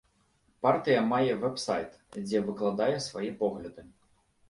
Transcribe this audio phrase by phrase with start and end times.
[0.65, 1.91] Партыя мае вэб-сайт,
[2.25, 3.91] дзе выкладае свае погляды.